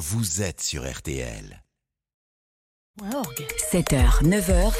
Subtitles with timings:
[0.00, 1.62] vous êtes sur RTL.
[3.70, 4.72] 7h, 9h,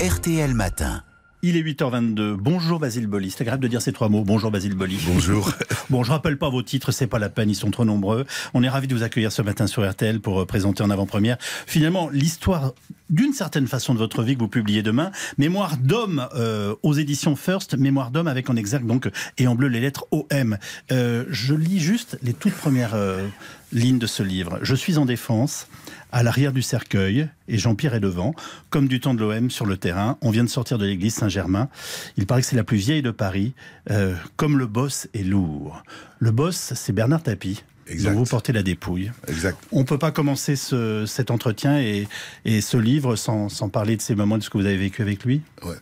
[0.00, 1.02] RTL Matin.
[1.42, 2.34] Il est 8h22.
[2.34, 3.32] Bonjour Basile Boli.
[3.32, 4.22] C'est agréable de dire ces trois mots.
[4.22, 4.98] Bonjour Basile Boli.
[5.06, 5.50] Bonjour.
[5.90, 8.24] Bon, je rappelle pas vos titres, c'est pas la peine, ils sont trop nombreux.
[8.54, 11.36] On est ravis de vous accueillir ce matin sur RTL pour euh, présenter en avant-première
[11.66, 12.72] finalement l'histoire
[13.10, 15.10] d'une certaine façon de votre vie que vous publiez demain.
[15.38, 19.68] Mémoire d'homme euh, aux éditions First, Mémoire d'homme avec en exact donc et en bleu
[19.68, 20.58] les lettres OM.
[20.90, 23.28] Euh, je lis juste les toutes premières euh,
[23.74, 24.58] lignes de ce livre.
[24.62, 25.66] Je suis en défense
[26.12, 28.34] à l'arrière du cercueil et Jean-Pierre est devant,
[28.70, 30.16] comme du temps de l'OM sur le terrain.
[30.22, 31.68] On vient de sortir de l'église Saint-Germain.
[32.16, 33.52] Il paraît que c'est la plus vieille de Paris.
[33.90, 35.82] Euh, comme le boss est lourd.
[36.20, 37.62] Le boss, c'est Bernard Tapie.
[37.86, 38.12] Exact.
[38.14, 39.10] dont vous portez la dépouille.
[39.28, 39.58] Exact.
[39.70, 42.08] On ne peut pas commencer ce- cet entretien et,
[42.46, 45.02] et ce livre sans, sans parler de ces moments, de ce que vous avez vécu
[45.02, 45.42] avec lui?
[45.62, 45.74] Ouais.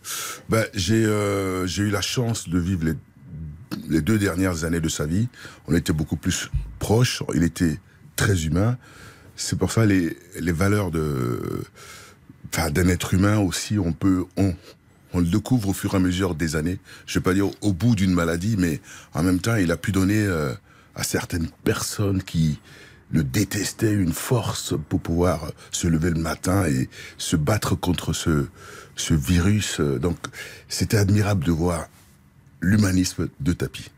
[0.49, 2.93] Ben, j'ai euh, j'ai eu la chance de vivre les,
[3.89, 5.29] les deux dernières années de sa vie.
[5.69, 6.49] On était beaucoup plus
[6.83, 7.23] proches.
[7.33, 7.79] Il était
[8.17, 8.77] très humain.
[9.37, 11.63] C'est pour ça les, les valeurs de,
[12.49, 13.79] enfin, d'un être humain aussi.
[13.79, 14.53] On peut, on,
[15.13, 16.79] on le découvre au fur et à mesure des années.
[17.05, 18.81] Je vais pas dire au bout d'une maladie, mais
[19.13, 20.53] en même temps, il a pu donner euh,
[20.93, 22.59] à certaines personnes qui
[23.11, 28.47] le détestaient une force pour pouvoir se lever le matin et se battre contre ce,
[28.97, 29.79] ce virus.
[29.79, 30.17] Donc,
[30.67, 31.87] c'était admirable de voir
[32.63, 33.89] l'humanisme de Tapi.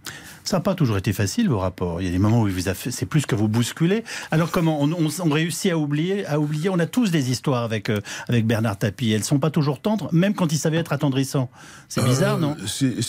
[0.44, 2.02] Ça n'a pas toujours été facile, vos rapports.
[2.02, 4.04] Il y a des moments où vous fait- c'est plus que vous bousculez.
[4.30, 6.70] Alors comment on, on- on réussit à oublier, à oublier?
[6.70, 9.12] On a tous des histoires avec, euh, avec Bernard Tapie.
[9.12, 11.50] Elles sont pas toujours tendres, même quand il savait être attendrissant.
[11.90, 12.58] C'est bizarre, Euh, non?
[12.68, 13.02] c'est-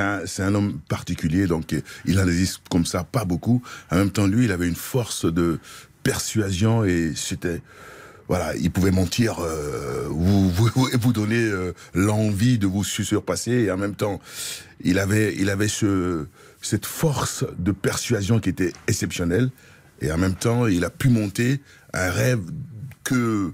[0.00, 3.62] un, un homme particulier, donc euh, il en existe comme ça pas beaucoup.
[3.90, 5.58] En même temps, lui, il avait une force de
[6.02, 7.60] persuasion et c'était
[8.28, 13.52] voilà, il pouvait mentir, euh, vous, donner euh, l'envie de vous surpasser.
[13.52, 14.20] Et en même temps,
[14.82, 16.26] il avait, il avait ce,
[16.62, 19.50] cette force de persuasion qui était exceptionnelle.
[20.00, 21.60] Et en même temps, il a pu monter
[21.92, 22.40] un rêve
[23.04, 23.52] que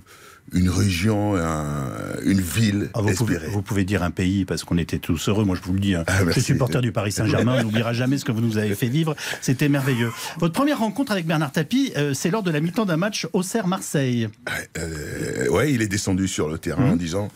[0.53, 1.91] une région, un-
[2.25, 3.53] une ville Ah, vous, pouvez, espérait.
[3.53, 5.44] vous pouvez dire un pays parce qu'on était tous heureux.
[5.44, 5.94] Moi, je vous le dis.
[5.94, 6.05] hein.
[6.06, 6.41] Ah, je merci.
[6.41, 7.56] suis supporter du Paris Saint-Germain.
[7.61, 9.15] On n'oubliera jamais ce que vous nous avez fait vivre.
[9.41, 10.10] C'était merveilleux.
[10.39, 14.28] Votre première rencontre avec Bernard Tapie, euh, c'est lors de la mi-temps d'un match Auxerre-Marseille.
[14.78, 17.28] Euh, ouais, il est descendu sur le terrain en disant.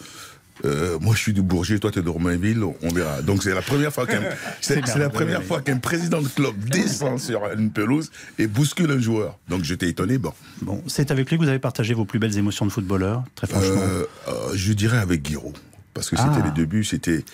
[0.64, 3.22] Euh, moi, je suis du Bourget, toi, tu es de Romainville, on verra.
[3.22, 4.20] Donc, c'est la première fois qu'un,
[4.60, 5.46] c'est, c'est la merveilleux, première oui.
[5.46, 9.38] fois qu'un président de club descend sur une pelouse et bouscule un joueur.
[9.48, 10.18] Donc, j'étais étonné.
[10.18, 10.32] Bon,
[10.62, 13.46] Bon, c'est avec lui que vous avez partagé vos plus belles émotions de footballeur, très
[13.46, 13.80] franchement.
[13.82, 15.52] Euh, euh, je dirais avec Guiraud.
[15.92, 16.44] Parce que c'était Ah.
[16.44, 17.24] les débuts, c'était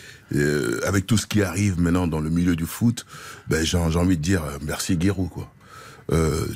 [0.86, 3.06] avec tout ce qui arrive maintenant dans le milieu du foot,
[3.48, 5.50] ben j'ai, envie de dire merci Guiraud quoi.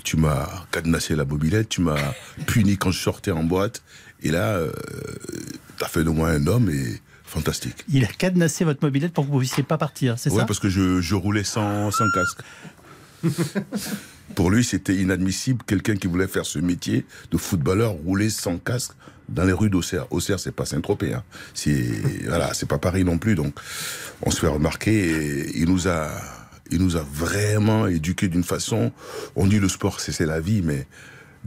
[0.04, 1.96] Tu m'as cadenassé la mobilette, tu m'as
[2.46, 3.82] puni quand je sortais en boîte,
[4.22, 4.72] et là, euh,
[5.78, 7.84] t'as fait de moi un homme et fantastique.
[7.88, 10.44] Il a cadenassé votre mobilette pour que vous ne puissiez pas partir, c'est Ouais, ça
[10.46, 12.40] parce que je, je roulais sans, sans casque.
[14.34, 18.92] Pour lui, c'était inadmissible quelqu'un qui voulait faire ce métier de footballeur rouler sans casque
[19.28, 20.10] dans les rues d'Auxerre.
[20.12, 21.14] Auxerre, c'est pas Saint-Tropez.
[21.14, 21.22] Hein.
[21.52, 21.84] C'est
[22.26, 23.34] voilà, c'est pas Paris non plus.
[23.34, 23.54] Donc,
[24.22, 25.10] on se fait remarquer.
[25.10, 26.10] Et il nous a,
[26.70, 28.92] il nous a vraiment éduqués d'une façon.
[29.36, 30.86] On dit le sport, c'est la vie, mais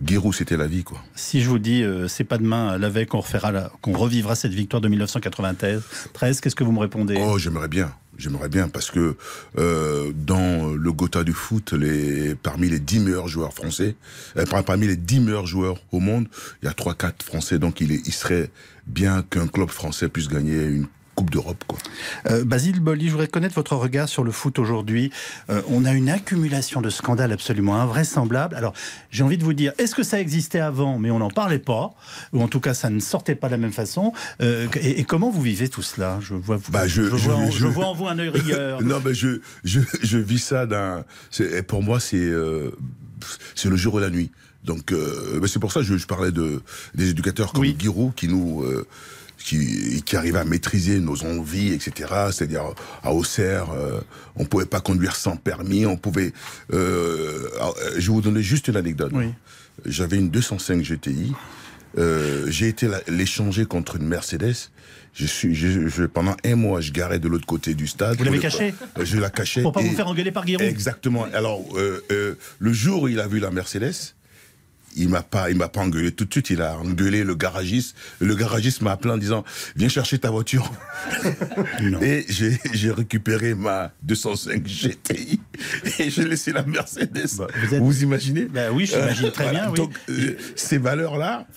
[0.01, 1.03] Guérou, c'était la vie, quoi.
[1.15, 4.35] Si je vous dis, euh, c'est pas demain, la veille qu'on refera, la- qu'on revivra
[4.35, 5.81] cette victoire de 1993,
[6.13, 7.15] 13, qu'est-ce que vous me répondez?
[7.19, 7.91] Oh, j'aimerais bien.
[8.19, 9.15] J'aimerais bien parce que
[9.59, 13.95] euh, dans le Gotha du foot, les, parmi les 10 meilleurs joueurs français,
[14.37, 16.27] euh, par- parmi les 10 meilleurs joueurs au monde,
[16.61, 17.59] il y a 3-4 Français.
[17.59, 18.49] Donc il, est, il serait
[18.87, 20.87] bien qu'un club français puisse gagner une
[21.17, 21.63] Coupe d'Europe.
[21.67, 21.79] Quoi.
[22.29, 25.11] Euh, Basile Boli, je voudrais connaître votre regard sur le foot aujourd'hui.
[25.49, 28.53] Euh, on a une accumulation de scandales absolument invraisemblables.
[28.53, 28.73] Alors,
[29.09, 31.89] j'ai envie de vous dire, est-ce que ça existait avant, mais on n'en parlait pas,
[32.33, 35.03] ou en tout cas, ça ne sortait pas de la même façon Euh, et, et
[35.05, 36.19] comment vous vivez tout cela?
[36.21, 38.79] Je vois, Bah, je- vois en, je- je vois en vous un œil rieur.
[38.83, 41.03] Non, mais je, je, je vis ça d'un.
[41.67, 42.31] Pour moi, c'est
[43.55, 44.29] c'est le jour et la nuit.
[44.63, 46.61] Donc, euh, mais c'est pour ça que je, je parlais de
[46.93, 47.75] des éducateurs comme Oui.
[47.79, 48.85] Giroud qui nous euh,
[49.37, 52.11] qui, qui arrivent à maîtriser nos envies, etc.
[52.31, 52.63] C'est-à-dire
[53.03, 53.99] à Auxerre, euh,
[54.35, 56.33] on pouvait pas conduire sans permis, on pouvait.
[56.73, 59.11] Euh, alors, euh, je vais vous donner juste une anecdote.
[59.13, 59.27] Oui.
[59.85, 61.33] J'avais une 205 GTI.
[61.97, 64.55] Euh, j'ai été l'échanger contre une Mercedes.
[65.13, 68.17] Je suis, je, je- pendant un mois, je garais de l'autre côté du stade.
[68.17, 69.63] Vous l'avez cachée Je la cachais.
[69.63, 70.61] Pour pas vous faire engueuler par Giroud.
[70.67, 71.25] Exactement.
[71.33, 73.95] Alors, euh, euh, le jour où il a vu la Mercedes,
[74.97, 76.49] il m'a pas, il m'a pas engueulé tout de suite.
[76.49, 77.95] Il a engueulé le garagiste.
[78.19, 79.43] Le garagiste m'a appelé en disant,
[79.75, 80.71] viens chercher ta voiture.
[82.01, 85.39] Et j'ai, récupéré ma 205 GTI
[85.99, 87.37] et j'ai laissé la Mercedes.
[87.37, 87.47] Bah,
[87.79, 89.75] vous imaginez Bah oui, j'imagine très bien, oui.
[89.75, 91.47] Donc, euh, ces valeurs-là,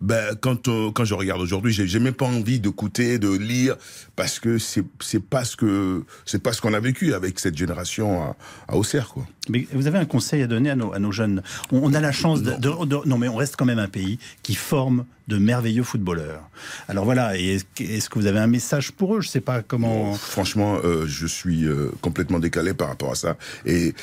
[0.00, 3.76] ben, quand, euh, quand je regarde aujourd'hui, j'ai, même pas envie d'écouter, de lire,
[4.14, 7.56] parce que c'est, c'est pas ce que, c'est pas ce qu'on a vécu avec cette
[7.56, 8.36] génération à,
[8.68, 9.26] à Auxerre, quoi.
[9.48, 11.40] Mais vous avez un conseil à donner à nos, à nos jeunes
[11.70, 13.86] on, on a la chance de, de- de- Non, mais on reste quand même un
[13.88, 16.42] pays qui forme de merveilleux footballeurs.
[16.88, 19.20] Alors voilà, et est-ce, que- est-ce que vous avez un message pour eux?
[19.20, 20.14] Je sais pas comment...
[20.14, 23.36] Franchement, euh, je suis euh, complètement décalé par rapport à ça.
[23.64, 23.94] Et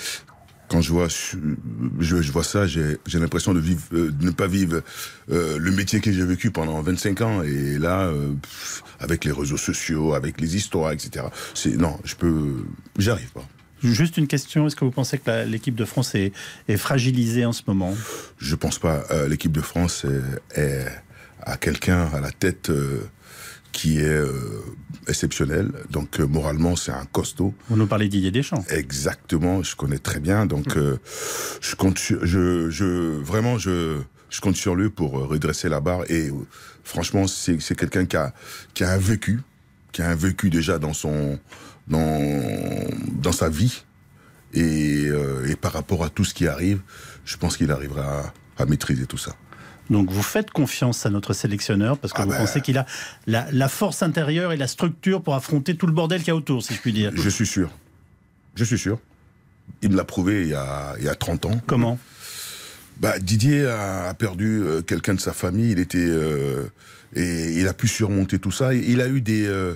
[0.69, 4.47] quand je vois, je, je vois ça, j'ai, l'impression de vivre, euh, de ne pas
[4.47, 4.81] vivre
[5.31, 7.43] euh, le métier que j'ai vécu pendant 25 ans.
[7.43, 8.33] Et là, euh,
[8.99, 11.25] avec les réseaux sociaux, avec les histoires, etc.
[11.77, 12.65] Non, je peux,
[12.97, 13.47] j'arrive pas.
[13.83, 16.31] Juste une question, est-ce que vous pensez que l'équipe de France est,
[16.69, 17.93] est fragilisée en ce moment?
[18.37, 19.03] Je pense pas.
[19.27, 20.05] L'équipe de France
[20.55, 20.87] est, est
[21.41, 22.71] à quelqu'un à la tête
[23.73, 24.31] qui est euh,
[25.07, 25.73] exceptionnel.
[25.89, 27.53] Donc euh, moralement, c'est un costaud.
[27.69, 28.63] Vous nous parlez d'Didier Deschamps.
[28.69, 30.45] Exactement, je connais très bien.
[30.45, 30.97] Donc, euh,
[31.59, 32.85] je compte sur, je, je,
[33.21, 33.97] vraiment, je,
[34.29, 36.03] je compte sur lui pour euh, redresser la barre.
[36.09, 36.33] Et euh,
[36.83, 38.33] franchement, c'est, c'est quelqu'un qui a,
[38.73, 39.41] qui a un vécu,
[39.91, 41.39] qui a un vécu déjà dans son,
[41.87, 42.21] dans,
[43.21, 43.83] dans sa vie.
[44.53, 46.79] Et, euh, et par rapport à tout ce qui arrive,
[47.25, 49.35] je pense qu'il arrivera à, à maîtriser tout ça.
[49.89, 52.37] Donc vous faites confiance à notre sélectionneur parce que Ah vous ben.
[52.37, 52.85] pensez qu'il a
[53.27, 56.35] la, la force intérieure et la structure pour affronter tout le bordel qu'il y a
[56.35, 57.11] autour, si je puis dire.
[57.15, 57.69] Je suis sûr.
[58.55, 58.99] Je suis sûr.
[59.81, 61.61] Il me l'a prouvé il y a, il y a 30 ans.
[61.67, 61.99] Comment?
[62.99, 65.71] Bah, Didier a, perdu euh, quelqu'un de sa famille.
[65.71, 66.63] Il était euh,
[67.15, 68.73] et il a pu surmonter tout ça.
[68.73, 69.73] Il a eu des euh,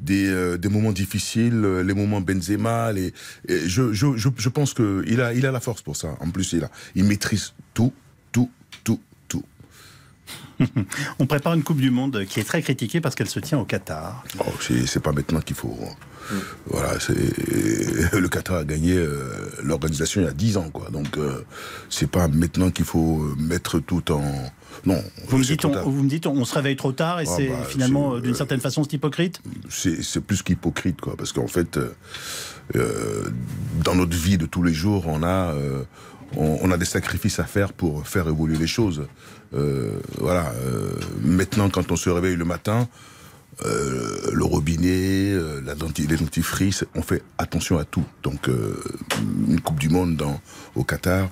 [0.00, 2.92] des, euh, des moments difficiles, les moments Benzema.
[2.92, 3.12] Les,
[3.48, 6.16] et je, je, je, je pense que il a il a la force pour ça.
[6.20, 7.92] En plus, il a il maîtrise tout.
[11.18, 13.64] On prépare une Coupe du Monde qui est très critiquée parce qu'elle se tient au
[13.64, 14.24] Qatar.
[14.38, 15.76] Oh, c'est pas maintenant qu'il faut.
[16.66, 17.14] Voilà, c'est
[18.18, 20.90] le Qatar a gagné euh, l'organisation il y a 10 ans, quoi.
[20.90, 21.44] Donc euh,
[21.88, 24.22] c'est pas maintenant qu'il faut euh, mettre tout en.
[24.86, 25.02] Non.
[25.26, 25.88] Vous me dites, on, tard.
[25.88, 28.32] vous me dites, on se réveille trop tard et Ah c'est bah, finalement euh, d'une
[28.32, 29.42] euh, certaine façon c'est hypocrite?
[29.68, 31.78] c'est plus qu'hypocrite quoi parce qu'en fait
[32.72, 35.82] dans notre vie de tous les jours on a euh,
[36.36, 39.02] on, on a des sacrifices à faire pour faire évoluer les choses
[39.52, 40.92] Euh, voilà euh,
[41.22, 42.88] maintenant quand on se réveille le matin
[43.66, 45.34] euh, le robinet,
[45.64, 48.04] la denti- les dentifrices, on fait attention à tout.
[48.22, 48.48] Donc,
[49.48, 50.40] une Coupe du Monde dans,
[50.74, 51.28] au Qatar,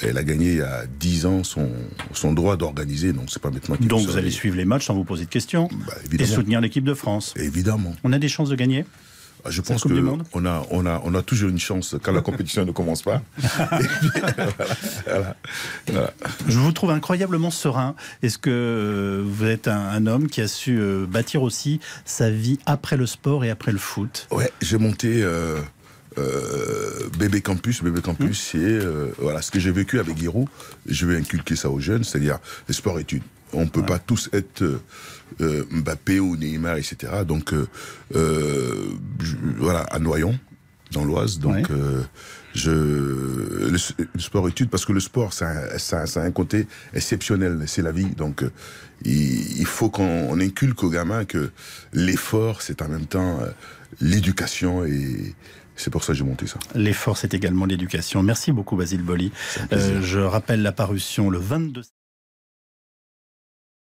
[0.00, 1.70] elle a gagné il y a 10 ans son,
[2.12, 3.12] son droit d'organiser.
[3.12, 5.30] Donc, c'est pas maintenant qu'il Donc vous allez suivre les matchs sans vous poser de
[5.30, 7.32] questions Bah, et soutenir l'équipe de France.
[7.36, 7.94] Évidemment.
[8.02, 8.84] On a des chances de gagner?
[9.48, 11.96] Je pense Coupe que du Monde on a, on a, on a toujours une chance
[12.02, 13.22] quand la compétition ne commence pas.
[13.38, 14.46] Et puis, voilà,
[15.06, 15.36] voilà,
[15.88, 16.14] voilà.
[16.48, 17.94] Je vous trouve incroyablement serein.
[18.22, 22.58] Est-ce que vous êtes un, un homme qui a su euh, bâtir aussi sa vie
[22.66, 24.28] après le sport et après le foot?
[24.30, 25.58] Ouais, j'ai monté euh,
[26.18, 27.82] euh, Bébé Campus.
[27.82, 30.48] Bébé Campus, c'est euh, voilà ce que j'ai vécu avec Giroud.
[30.86, 32.38] Je vais inculquer ça aux jeunes, c'est-à-dire
[32.68, 33.22] les sports-études.
[33.52, 34.80] On peut pas tous être euh,
[35.40, 36.96] euh, Mbappé ou Neymar, etc.
[37.26, 37.66] Donc euh,
[39.20, 40.38] je- voilà à Noyon,
[40.92, 41.38] dans l'Oise.
[41.38, 41.62] Donc Ouais.
[41.70, 42.02] euh,
[42.54, 43.70] je le,
[44.14, 47.62] le sport-études parce que le sport, ça, a- ça, a- ça a un côté exceptionnel.
[47.66, 48.06] C'est la vie.
[48.16, 48.44] Donc
[49.04, 51.50] il, il faut qu'on on inculque aux gamins que
[51.92, 53.40] l'effort, c'est en même temps
[54.00, 55.34] l'éducation et
[55.76, 56.58] c'est pour ça que j'ai monté ça.
[56.74, 58.22] L'effort, c'est également l'éducation.
[58.22, 59.32] Merci beaucoup, Basile Boli.
[59.72, 61.82] Euh, je rappelle la parution le 22